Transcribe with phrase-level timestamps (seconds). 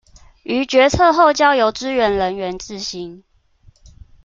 [0.41, 3.21] 於決策後交由支援人員執行